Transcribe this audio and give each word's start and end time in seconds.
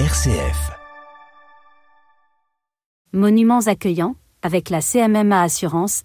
RCF. 0.00 0.72
Monuments 3.12 3.68
accueillants 3.68 4.16
avec 4.42 4.68
la 4.68 4.80
CMMA 4.80 5.40
Assurance 5.40 6.02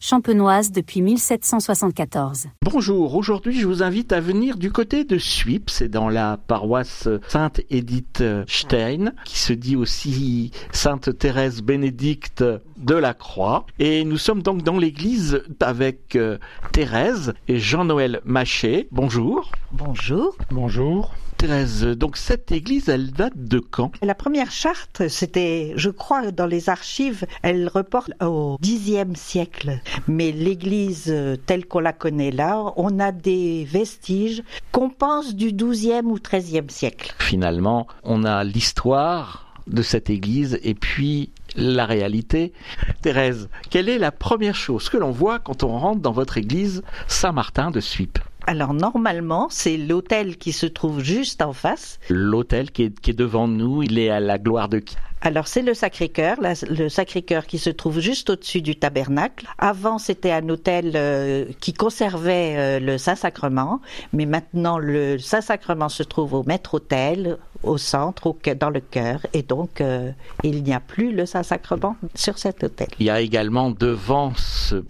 champenoise 0.00 0.72
depuis 0.72 1.02
1774. 1.02 2.46
Bonjour, 2.62 3.14
aujourd'hui 3.14 3.60
je 3.60 3.66
vous 3.66 3.82
invite 3.82 4.12
à 4.12 4.20
venir 4.20 4.56
du 4.56 4.72
côté 4.72 5.04
de 5.04 5.18
Suip, 5.18 5.68
c'est 5.68 5.90
dans 5.90 6.08
la 6.08 6.38
paroisse 6.38 7.06
Sainte 7.28 7.60
Edith 7.68 8.24
Stein, 8.48 9.12
qui 9.26 9.38
se 9.38 9.52
dit 9.52 9.76
aussi 9.76 10.52
Sainte 10.72 11.18
Thérèse 11.18 11.60
Bénédicte 11.60 12.42
de 12.78 12.94
la 12.94 13.12
Croix. 13.12 13.66
Et 13.78 14.04
nous 14.04 14.16
sommes 14.16 14.42
donc 14.42 14.62
dans 14.62 14.78
l'église 14.78 15.42
avec 15.60 16.16
euh, 16.16 16.38
Thérèse 16.72 17.34
et 17.46 17.58
Jean-Noël 17.58 18.22
Maché. 18.24 18.88
Bonjour. 18.90 19.52
Bonjour. 19.70 20.34
Bonjour. 20.50 21.12
Thérèse, 21.40 21.86
donc 21.86 22.18
cette 22.18 22.52
église, 22.52 22.90
elle 22.90 23.12
date 23.12 23.32
de 23.34 23.60
quand? 23.60 23.92
La 24.02 24.14
première 24.14 24.50
charte, 24.50 25.08
c'était, 25.08 25.72
je 25.74 25.88
crois, 25.88 26.32
dans 26.32 26.44
les 26.44 26.68
archives, 26.68 27.24
elle 27.40 27.66
reporte 27.66 28.10
au 28.22 28.58
Xe 28.60 29.06
siècle. 29.14 29.80
Mais 30.06 30.32
l'église 30.32 31.06
euh, 31.08 31.36
telle 31.36 31.64
qu'on 31.64 31.80
la 31.80 31.94
connaît 31.94 32.30
là, 32.30 32.74
on 32.76 33.00
a 33.00 33.10
des 33.10 33.64
vestiges 33.64 34.42
qu'on 34.70 34.90
pense 34.90 35.34
du 35.34 35.52
XIIe 35.52 36.04
ou 36.04 36.18
XIIIe 36.18 36.68
siècle. 36.68 37.14
Finalement, 37.18 37.86
on 38.04 38.24
a 38.24 38.44
l'histoire 38.44 39.54
de 39.66 39.80
cette 39.80 40.10
église 40.10 40.60
et 40.62 40.74
puis 40.74 41.30
la 41.56 41.86
réalité. 41.86 42.52
Thérèse, 43.00 43.48
quelle 43.70 43.88
est 43.88 43.98
la 43.98 44.12
première 44.12 44.56
chose 44.56 44.90
que 44.90 44.98
l'on 44.98 45.10
voit 45.10 45.38
quand 45.38 45.62
on 45.62 45.78
rentre 45.78 46.02
dans 46.02 46.12
votre 46.12 46.36
église 46.36 46.82
Saint-Martin 47.08 47.70
de 47.70 47.80
Suip 47.80 48.18
alors 48.46 48.74
normalement, 48.74 49.48
c'est 49.50 49.76
l'hôtel 49.76 50.36
qui 50.36 50.52
se 50.52 50.66
trouve 50.66 51.00
juste 51.00 51.42
en 51.42 51.52
face. 51.52 51.98
L'hôtel 52.08 52.70
qui 52.70 52.84
est, 52.84 53.12
devant 53.12 53.48
nous, 53.48 53.82
il 53.82 53.98
est 53.98 54.10
à 54.10 54.20
la 54.20 54.38
gloire 54.38 54.68
de 54.68 54.78
qui? 54.78 54.96
Alors 55.22 55.48
c'est 55.48 55.60
le 55.60 55.74
Sacré-Cœur, 55.74 56.38
le 56.40 56.88
Sacré-Cœur 56.88 57.46
qui 57.46 57.58
se 57.58 57.68
trouve 57.68 58.00
juste 58.00 58.30
au-dessus 58.30 58.62
du 58.62 58.76
tabernacle. 58.76 59.46
Avant 59.58 59.98
c'était 59.98 60.32
un 60.32 60.48
hôtel 60.48 60.92
euh, 60.94 61.44
qui 61.60 61.74
conservait 61.74 62.54
euh, 62.56 62.80
le 62.80 62.96
Saint-Sacrement, 62.96 63.82
mais 64.14 64.24
maintenant 64.24 64.78
le 64.78 65.18
Saint-Sacrement 65.18 65.90
se 65.90 66.02
trouve 66.02 66.32
au 66.32 66.42
maître-hôtel, 66.42 67.36
au 67.62 67.76
centre, 67.76 68.28
au, 68.28 68.38
dans 68.58 68.70
le 68.70 68.80
cœur, 68.80 69.20
et 69.34 69.42
donc 69.42 69.82
euh, 69.82 70.10
il 70.42 70.62
n'y 70.62 70.72
a 70.72 70.80
plus 70.80 71.12
le 71.12 71.26
Saint-Sacrement 71.26 71.96
sur 72.14 72.38
cet 72.38 72.64
hôtel. 72.64 72.88
Il 72.98 73.04
y 73.04 73.10
a 73.10 73.20
également 73.20 73.70
devant 73.70 74.32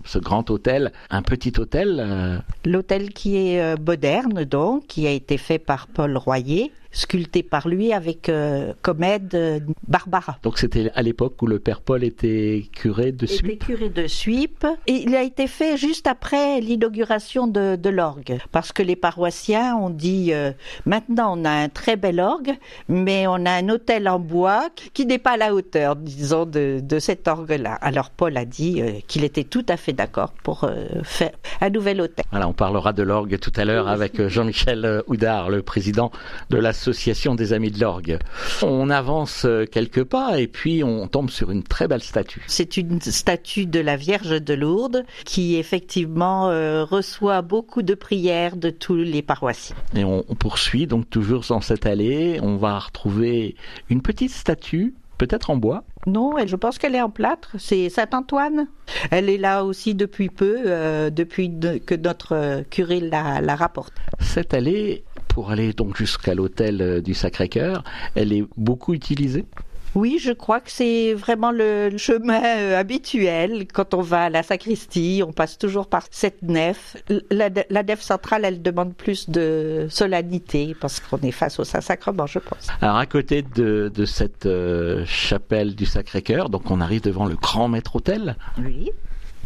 ce, 0.05 0.19
grand 0.19 0.51
hôtel 0.51 0.93
un 1.11 1.23
petit 1.23 1.53
hôtel. 1.59 2.43
L'hôtel 2.65 3.11
qui 3.11 3.37
est 3.37 3.79
moderne 3.81 4.45
donc, 4.45 4.87
qui 4.87 5.07
a 5.07 5.11
été 5.11 5.39
fait 5.39 5.59
par 5.59 5.87
Paul 5.89 6.17
Royer 6.17 6.73
sculpté 6.93 7.43
par 7.43 7.69
lui 7.69 7.93
avec 7.93 8.29
euh, 8.29 8.73
comme 8.83 9.03
aide 9.03 9.35
euh, 9.35 9.61
Barbara. 9.87 10.39
Donc 10.43 10.59
c'était 10.59 10.91
à 10.95 11.03
l'époque 11.03 11.41
où 11.43 11.47
le 11.47 11.59
père 11.59 11.81
Paul 11.81 12.03
était 12.05 12.65
curé 12.73 13.13
de 13.13 13.27
Suip. 13.27 13.47
Était 13.47 13.57
curé 13.57 13.89
de 13.89 14.07
Suip. 14.07 14.67
Et 14.87 14.95
il 14.95 15.15
a 15.15 15.23
été 15.23 15.47
fait 15.47 15.77
juste 15.77 16.07
après 16.07 16.61
l'inauguration 16.61 17.47
de, 17.47 17.77
de 17.77 17.91
l'orgue, 17.91 18.39
parce 18.51 18.73
que 18.73 18.83
les 18.83 18.97
paroissiens 18.97 19.77
ont 19.77 19.91
dit 19.91 20.33
euh, 20.33 20.53
maintenant 20.85 21.39
on 21.39 21.45
a 21.45 21.51
un 21.51 21.69
très 21.69 21.97
bel 21.97 22.21
orgue, 22.21 22.57
mais 22.89 23.27
on 23.27 23.47
a 23.47 23.53
un 23.53 23.69
hôtel 23.69 24.09
en 24.09 24.19
bois 24.19 24.69
qui 24.93 25.07
n'est 25.07 25.19
pas 25.19 25.33
à 25.33 25.37
la 25.37 25.55
hauteur, 25.55 25.97
disons, 25.97 26.45
de, 26.45 26.81
de 26.83 26.99
cet 26.99 27.29
orgue-là. 27.29 27.75
Alors 27.75 28.11
Paul 28.11 28.37
a 28.37 28.45
dit 28.45 28.83
qu'il 29.07 29.25
était 29.25 29.45
tout 29.45 29.65
à 29.69 29.77
fait 29.77 29.93
d'accord 29.93 30.33
pour 30.43 30.69
faire 31.05 31.33
un 31.61 31.71
nouvel 31.71 32.01
hôtel. 32.01 32.25
Voilà, 32.31 32.49
on 32.49 32.53
parlera 32.53 32.93
de 32.93 33.03
l'orgue 33.03 33.39
tout 33.39 33.53
à 33.57 33.65
l'heure 33.65 33.89
avec 33.89 34.27
Jean-Michel 34.29 35.03
Houdard, 35.07 35.51
le 35.51 35.63
président 35.63 36.11
de 36.51 36.57
la 36.57 36.73
Association 36.81 37.35
des 37.35 37.53
Amis 37.53 37.71
de 37.71 37.79
l'Orgue. 37.79 38.19
On 38.63 38.89
avance 38.89 39.45
euh, 39.45 39.67
quelques 39.67 40.03
pas 40.03 40.41
et 40.41 40.47
puis 40.47 40.83
on 40.83 41.09
tombe 41.09 41.29
sur 41.29 41.51
une 41.51 41.63
très 41.63 41.87
belle 41.89 42.03
statue. 42.03 42.43
C'est 42.47 42.79
une 42.79 43.03
statue 43.03 43.67
de 43.67 43.81
la 43.81 43.99
Vierge 43.99 44.43
de 44.43 44.55
Lourdes 44.55 45.05
qui 45.27 45.57
effectivement 45.57 46.49
euh, 46.49 46.83
reçoit 46.85 47.43
beaucoup 47.43 47.83
de 47.83 47.93
prières 47.93 48.57
de 48.57 48.71
tous 48.71 48.97
les 48.97 49.21
paroissiens. 49.21 49.77
Et 49.95 50.05
on, 50.05 50.23
poursuit 50.23 50.87
donc 50.87 51.11
toujours 51.11 51.45
dans 51.51 51.61
cette 51.61 51.85
allée. 51.85 52.41
On 52.43 52.57
va 52.57 52.79
retrouver 52.79 53.57
une 53.91 54.01
petite 54.01 54.31
statue 54.31 54.95
peut-être 55.19 55.51
en 55.51 55.57
bois 55.57 55.85
Non, 56.07 56.33
je 56.47 56.57
pense 56.57 56.79
qu'elle 56.79 56.95
est 56.95 57.03
en 57.03 57.11
plâtre. 57.11 57.57
C'est 57.59 57.91
Saint-Antoine. 57.91 58.69
Elle 59.11 59.29
est 59.29 59.37
là 59.37 59.65
aussi 59.65 59.95
depuis 59.95 60.31
peu, 60.31 60.63
euh, 60.65 61.11
depuis 61.11 61.53
que 61.85 61.95
notre 61.95 62.63
curé 62.71 63.01
la, 63.01 63.43
la 63.43 63.55
rapporte. 63.55 63.93
Cette 64.19 64.55
allée 64.55 65.05
pour 65.41 65.53
aller 65.53 65.73
donc 65.73 65.97
jusqu'à 65.97 66.35
l'hôtel 66.35 66.83
euh, 66.83 67.01
du 67.01 67.15
Sacré-Cœur, 67.15 67.83
elle 68.15 68.31
est 68.35 68.45
beaucoup 68.59 68.93
utilisée? 68.93 69.47
Oui, 69.95 70.19
je 70.21 70.33
crois 70.33 70.61
que 70.61 70.71
c'est 70.71 71.15
vraiment 71.15 71.51
le 71.51 71.97
chemin 71.97 72.43
euh, 72.45 72.79
habituel. 72.79 73.67
Quand 73.73 73.95
on 73.95 74.03
va 74.03 74.25
à 74.25 74.29
la 74.29 74.43
sacristie, 74.43 75.23
on 75.27 75.33
passe 75.33 75.57
toujours 75.57 75.87
par 75.87 76.03
cette 76.11 76.43
nef. 76.43 76.99
La, 77.31 77.49
nef 77.49 78.03
centrale, 78.03 78.45
elle 78.45 78.61
demande 78.61 78.93
plus 78.95 79.31
de 79.31 79.87
solennité 79.89 80.77
parce 80.79 81.01
qu'on 81.01 81.17
est 81.23 81.33
face 81.33 81.59
au 81.59 81.65
Saint-Sacrement, 81.65 82.27
je 82.27 82.39
pense. 82.39 82.67
Alors 82.83 82.97
à 82.97 83.07
côté 83.07 83.41
de, 83.41 83.91
cette 84.05 84.45
euh, 84.45 85.07
chapelle 85.07 85.75
du 85.75 85.87
Sacré-Cœur, 85.87 86.51
donc 86.51 86.71
on 86.71 86.83
arrive 86.83 87.01
devant 87.01 87.25
le 87.25 87.37
grand 87.37 87.69
maître-autel. 87.69 88.37
Oui. 88.59 88.91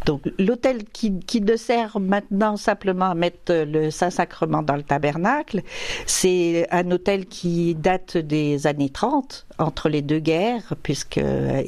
Donc 0.04 0.22
l'hôtel 0.38 0.84
qui, 0.84 1.18
qui 1.20 1.40
ne 1.40 1.56
sert 1.56 1.98
maintenant 1.98 2.56
simplement 2.56 3.10
à 3.10 3.14
mettre 3.14 3.52
le 3.52 3.90
Saint-Sacrement 3.90 4.62
dans 4.62 4.76
le 4.76 4.82
tabernacle, 4.82 5.62
c'est 6.06 6.66
un 6.70 6.90
hôtel 6.90 7.26
qui 7.26 7.74
date 7.74 8.16
des 8.16 8.66
années 8.66 8.90
30, 8.90 9.46
entre 9.58 9.88
les 9.88 10.02
deux 10.02 10.18
guerres, 10.18 10.74
puisque 10.82 11.18
euh, 11.18 11.62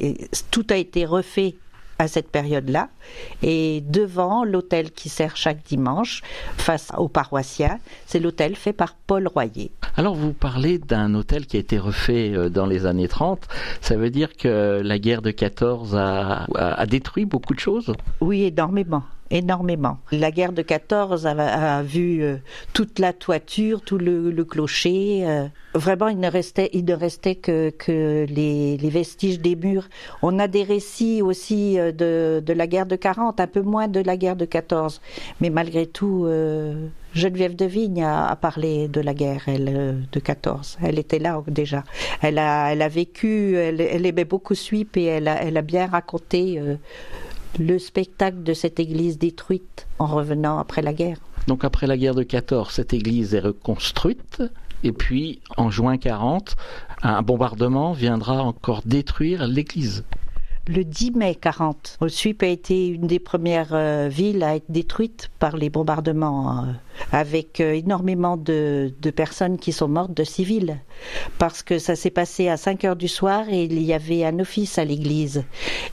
tout 0.51 0.65
a 0.69 0.75
été 0.75 1.05
refait 1.05 1.55
à 1.99 2.07
cette 2.07 2.29
période-là. 2.29 2.89
Et 3.41 3.81
devant 3.81 4.43
l'hôtel 4.43 4.91
qui 4.91 5.09
sert 5.09 5.37
chaque 5.37 5.63
dimanche, 5.65 6.21
face 6.57 6.91
aux 6.97 7.07
paroissiens, 7.07 7.79
c'est 8.05 8.19
l'hôtel 8.19 8.55
fait 8.55 8.73
par 8.73 8.95
Paul 8.95 9.27
Royer. 9.27 9.71
Alors 9.95 10.15
vous 10.15 10.33
parlez 10.33 10.77
d'un 10.77 11.13
hôtel 11.15 11.45
qui 11.47 11.57
a 11.57 11.59
été 11.59 11.79
refait 11.79 12.31
euh, 12.33 12.49
dans 12.49 12.65
les 12.65 12.85
années 12.85 13.07
30. 13.07 13.47
Ça 13.81 13.95
veut 13.95 14.09
dire 14.09 14.35
que 14.35 14.81
la 14.83 14.99
guerre 14.99 15.21
de 15.21 15.31
14 15.31 15.95
a, 15.95 16.45
a 16.55 16.85
détruit 16.85 17.25
beaucoup 17.25 17.53
de 17.53 17.59
choses? 17.59 17.93
Oui, 18.21 18.43
énormément 18.43 19.03
énormément. 19.31 19.97
La 20.11 20.31
guerre 20.31 20.53
de 20.53 20.61
14 20.61 21.25
a, 21.25 21.81
vu 21.83 22.23
euh, 22.23 22.37
toute 22.73 22.99
la 22.99 23.13
toiture, 23.13 23.81
tout 23.81 23.97
le, 23.97 24.31
clocher. 24.43 25.23
Euh. 25.27 25.47
vraiment, 25.73 26.07
il 26.07 26.19
ne 26.19 26.29
restait, 26.29 26.69
il 26.73 26.85
ne 26.85 26.93
restait 26.93 27.35
que, 27.35 27.69
que 27.71 28.25
les, 28.29 28.77
vestiges 28.89 29.39
des 29.39 29.55
murs. 29.55 29.89
On 30.21 30.39
a 30.39 30.47
des 30.47 30.63
récits 30.63 31.21
aussi 31.21 31.79
euh, 31.79 31.91
de, 31.91 32.41
de, 32.45 32.53
la 32.53 32.67
guerre 32.67 32.85
de 32.85 32.95
40, 32.95 33.39
un 33.39 33.47
peu 33.47 33.61
moins 33.61 33.87
de 33.87 33.99
la 33.99 34.17
guerre 34.17 34.35
de 34.35 34.45
14. 34.45 35.01
Mais 35.41 35.49
malgré 35.49 35.85
tout, 35.85 36.27
Geneviève 37.13 37.55
de 37.55 37.65
Vigne 37.65 38.03
a, 38.03 38.35
parlé 38.35 38.87
de 38.87 39.01
la 39.01 39.13
guerre, 39.13 39.43
de 39.47 40.19
14. 40.19 40.77
Elle 40.83 40.99
était 40.99 41.19
là 41.19 41.41
déjà. 41.47 41.83
Elle 42.21 42.37
a, 42.39 42.71
elle 42.71 42.81
a 42.81 42.87
vécu, 42.87 43.55
elle, 43.55 43.81
elle 43.81 44.05
aimait 44.05 44.25
beaucoup 44.25 44.55
Suip 44.55 44.97
et 44.97 45.05
elle 45.05 45.27
a, 45.27 45.43
elle 45.43 45.57
a 45.57 45.61
bien 45.61 45.87
raconté 45.87 46.59
le 47.59 47.79
spectacle 47.79 48.43
de 48.43 48.53
cette 48.53 48.79
église 48.79 49.17
détruite 49.17 49.87
en 49.99 50.07
revenant 50.07 50.59
après 50.59 50.81
la 50.81 50.93
guerre. 50.93 51.17
Donc 51.47 51.63
après 51.63 51.87
la 51.87 51.97
guerre 51.97 52.15
de 52.15 52.23
14, 52.23 52.71
cette 52.71 52.93
église 52.93 53.33
est 53.33 53.39
reconstruite. 53.39 54.43
Et 54.83 54.91
puis, 54.91 55.39
en 55.57 55.71
juin 55.71 55.97
40, 55.97 56.55
un 57.01 57.21
bombardement 57.21 57.93
viendra 57.93 58.43
encore 58.43 58.81
détruire 58.85 59.47
l'église 59.47 60.03
le 60.67 60.83
10 60.83 61.11
mai 61.11 61.35
40. 61.35 61.97
Suip 62.07 62.43
a 62.43 62.47
été 62.47 62.87
une 62.87 63.07
des 63.07 63.19
premières 63.19 63.73
euh, 63.73 64.09
villes 64.09 64.43
à 64.43 64.55
être 64.55 64.69
détruite 64.69 65.29
par 65.39 65.55
les 65.55 65.69
bombardements, 65.69 66.59
euh, 66.59 66.71
avec 67.11 67.61
euh, 67.61 67.73
énormément 67.73 68.37
de, 68.37 68.91
personnes 69.15 69.57
qui 69.57 69.71
sont 69.71 69.87
mortes 69.87 70.13
de 70.13 70.23
civils, 70.23 70.79
parce 71.37 71.63
que 71.63 71.79
ça 71.79 71.95
s'est 71.95 72.11
passé 72.11 72.49
à 72.49 72.57
5 72.57 72.83
heures 72.83 72.95
du 72.95 73.07
soir 73.07 73.45
et 73.49 73.63
il 73.63 73.81
y 73.81 73.93
avait 73.93 74.25
un 74.25 74.39
office 74.39 74.77
à 74.77 74.85
l'église. 74.85 75.43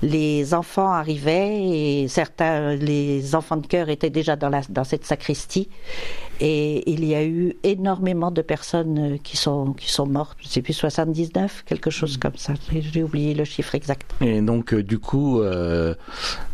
Les 0.03 0.53
enfants 0.53 0.91
arrivaient 0.91 2.03
et 2.03 2.09
certains, 2.09 2.75
les 2.75 3.35
enfants 3.35 3.57
de 3.57 3.67
cœur 3.67 3.89
étaient 3.89 4.11
déjà 4.11 4.37
dans 4.37 4.85
cette 4.85 5.05
sacristie 5.05 5.69
et 6.41 6.91
il 6.91 7.05
y 7.05 7.15
a 7.15 7.25
eu 7.25 7.55
énormément 7.63 8.31
de 8.31 8.43
personnes 8.43 9.19
qui 9.23 9.37
sont, 9.37 9.73
qui 9.73 9.91
sont 9.91 10.07
mortes. 10.07 10.37
Je 10.41 10.49
sais 10.49 10.63
plus, 10.63 10.73
79, 10.73 11.65
quelque 11.67 11.91
chose 11.91 12.17
comme 12.17 12.37
ça. 12.37 12.55
J'ai 12.73 13.03
oublié 13.03 13.35
le 13.35 13.45
chiffre 13.45 13.75
exact. 13.75 14.15
Et 14.21 14.41
donc, 14.41 14.75
euh, 14.75 14.83
du 14.83 14.99
coup, 14.99 15.41
euh, 15.41 15.95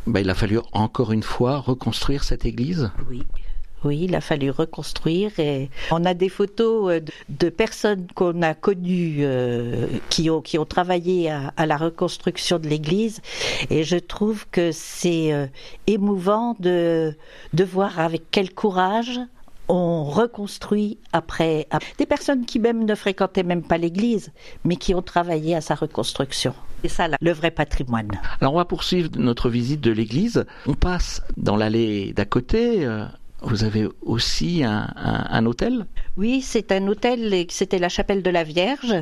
bah, 0.06 0.20
il 0.20 0.30
a 0.30 0.34
fallu 0.34 0.58
encore 0.72 1.12
une 1.12 1.22
fois 1.22 1.58
reconstruire 1.58 2.24
cette 2.24 2.44
église? 2.44 2.90
Oui. 3.08 3.22
Oui, 3.82 4.00
il 4.02 4.14
a 4.14 4.20
fallu 4.20 4.50
reconstruire 4.50 5.30
et 5.38 5.70
on 5.90 6.04
a 6.04 6.12
des 6.12 6.28
photos 6.28 6.92
euh, 6.92 7.00
de, 7.30 7.48
personnes 7.48 8.06
qu'on 8.14 8.42
a 8.42 8.52
connues 8.52 9.24
qui, 10.10 10.28
ont, 10.28 10.42
qui 10.42 10.58
ont 10.58 10.66
travaillé 10.66 11.30
à, 11.30 11.64
la 11.64 11.78
reconstruction 11.78 12.58
de 12.58 12.68
l'église 12.68 13.22
et 13.70 13.82
je 13.82 13.96
trouve 13.96 14.44
que 14.50 14.70
c'est 14.70 15.50
émouvant 15.86 16.56
de, 16.60 17.16
de 17.54 17.64
voir 17.64 17.98
avec 17.98 18.24
quel 18.30 18.52
courage 18.52 19.18
reconstruit 20.10 20.98
après, 21.12 21.66
des 21.98 22.06
personnes 22.06 22.44
qui 22.44 22.58
même 22.58 22.84
ne 22.84 22.94
fréquentaient 22.94 23.42
même 23.42 23.62
pas 23.62 23.78
l'église, 23.78 24.32
mais 24.64 24.76
qui 24.76 24.94
ont 24.94 25.02
travaillé 25.02 25.54
à 25.54 25.60
sa 25.60 25.74
reconstruction. 25.74 26.54
C'est 26.82 26.88
ça 26.88 27.08
le 27.20 27.32
vrai 27.32 27.50
patrimoine. 27.50 28.10
Alors 28.40 28.54
on 28.54 28.56
va 28.56 28.64
poursuivre 28.64 29.10
notre 29.16 29.50
visite 29.50 29.80
de 29.80 29.90
l'église. 29.90 30.46
On 30.66 30.74
passe 30.74 31.22
dans 31.36 31.56
l'allée 31.56 32.12
d'à 32.14 32.24
côté. 32.24 32.84
Euh, 32.86 33.04
vous 33.42 33.64
avez 33.64 33.88
aussi 34.02 34.62
un, 34.64 34.88
un, 34.96 35.26
un 35.30 35.46
hôtel? 35.46 35.86
Oui, 36.16 36.42
c'est 36.42 36.72
un 36.72 36.86
hôtel, 36.86 37.46
c'était 37.48 37.78
la 37.78 37.88
chapelle 37.88 38.22
de 38.22 38.30
la 38.30 38.44
Vierge, 38.44 38.94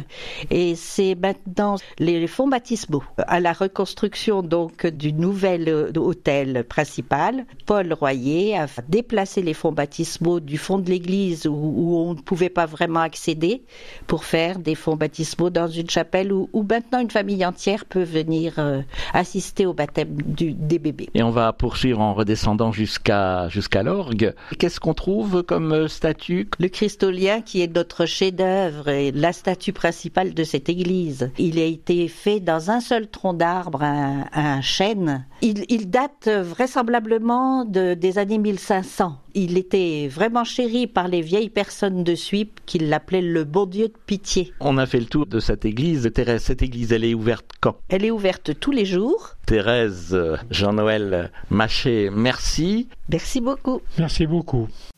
et 0.50 0.74
c'est 0.74 1.14
maintenant 1.14 1.76
les 1.98 2.26
fonds 2.26 2.48
baptismaux. 2.48 3.02
À 3.16 3.40
la 3.40 3.52
reconstruction 3.52 4.42
donc 4.42 4.86
du 4.86 5.12
nouvel 5.12 5.68
euh, 5.68 5.90
hôtel 5.96 6.64
principal, 6.64 7.44
Paul 7.66 7.92
Royer 7.92 8.56
a 8.56 8.66
déplacé 8.88 9.42
les 9.42 9.54
fonds 9.54 9.72
baptismaux 9.72 10.40
du 10.40 10.58
fond 10.58 10.78
de 10.78 10.90
l'église 10.90 11.46
où, 11.46 11.54
où, 11.54 11.96
on 11.96 12.14
ne 12.14 12.20
pouvait 12.20 12.50
pas 12.50 12.66
vraiment 12.66 13.00
accéder 13.00 13.62
pour 14.06 14.24
faire 14.24 14.58
des 14.58 14.74
fonds 14.74 14.96
baptismaux 14.96 15.50
dans 15.50 15.68
une 15.68 15.90
chapelle 15.90 16.32
où, 16.32 16.48
où 16.52 16.62
maintenant 16.62 17.00
une 17.00 17.10
famille 17.10 17.44
entière 17.44 17.84
peut 17.84 18.02
venir 18.02 18.54
euh, 18.58 18.82
assister 19.12 19.66
au 19.66 19.74
baptême 19.74 20.20
du, 20.22 20.52
des 20.52 20.78
bébés. 20.78 21.08
Et 21.14 21.22
on 21.22 21.30
va 21.30 21.52
poursuivre 21.52 22.00
en 22.00 22.14
redescendant 22.14 22.72
jusqu'à 22.72 23.48
jusqu'à 23.48 23.82
l'orgue. 23.82 24.27
Qu'est-ce 24.58 24.80
qu'on 24.80 24.94
trouve 24.94 25.42
comme 25.42 25.72
euh, 25.72 25.88
statue? 25.88 26.48
Le 26.58 26.68
Christolien 26.68 27.40
qui 27.40 27.62
est 27.62 27.74
notre 27.74 28.06
chef-d'œuvre 28.06 28.88
et 28.88 29.12
la 29.12 29.32
statue 29.32 29.72
principale 29.72 30.34
de 30.34 30.44
cette 30.44 30.68
église. 30.68 31.30
Il 31.38 31.58
a 31.58 31.64
été 31.64 32.08
fait 32.08 32.40
dans 32.40 32.70
un 32.70 32.80
seul 32.80 33.08
tronc 33.08 33.34
d'arbre, 33.34 33.82
un, 33.82 34.26
un, 34.32 34.60
chêne. 34.60 35.26
Il, 35.42 35.64
il 35.68 35.90
date 35.90 36.28
vraisemblablement 36.28 37.64
de, 37.64 37.94
des 37.94 38.18
années 38.18 38.38
1500. 38.38 39.18
Il 39.34 39.56
était 39.56 40.08
vraiment 40.08 40.44
chéri 40.44 40.86
par 40.86 41.06
les 41.06 41.20
vieilles 41.20 41.50
personnes 41.50 42.02
de 42.02 42.14
Suip 42.14 42.60
qui 42.66 42.78
l'appelaient 42.78 43.22
le 43.22 43.44
bon 43.44 43.66
Dieu 43.66 43.88
de 43.88 43.94
pitié. 44.06 44.52
On 44.60 44.78
a 44.78 44.86
fait 44.86 45.00
le 45.00 45.06
tour 45.06 45.26
de 45.26 45.38
cette 45.38 45.64
église. 45.64 46.10
Thérèse, 46.12 46.42
cette 46.42 46.62
église, 46.62 46.92
elle 46.92 47.04
est 47.04 47.14
ouverte 47.14 47.46
quand? 47.60 47.76
Elle 47.88 48.04
est 48.04 48.10
ouverte 48.10 48.58
tous 48.58 48.72
les 48.72 48.84
jours. 48.84 49.36
Thérèse 49.46 50.18
Jean-Noël 50.50 51.30
Maché, 51.50 52.10
merci. 52.12 52.88
Merci 53.08 53.40
beaucoup. 53.40 53.80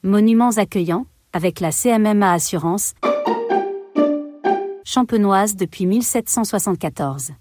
Monuments 0.03 0.57
accueillants 0.57 1.05
avec 1.35 1.61
la 1.61 1.73
CMMA 1.73 2.33
Assurance. 2.33 2.95
Champenoise 4.85 5.57
depuis 5.57 5.85
1774. 5.85 7.33